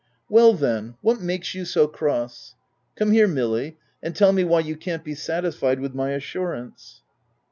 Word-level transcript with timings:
"Well 0.31 0.55
then, 0.55 0.95
what 1.01 1.21
makes 1.21 1.53
you 1.53 1.63
so 1.63 1.87
cross? 1.87 2.55
Come 2.95 3.11
here 3.11 3.27
Milly, 3.27 3.77
and 4.01 4.15
tell 4.15 4.31
me 4.33 4.43
why 4.43 4.61
you 4.61 4.75
can't 4.75 5.03
be 5.03 5.13
satisfied 5.13 5.79
with 5.79 5.93
my 5.93 6.13
assurance.'' 6.13 7.03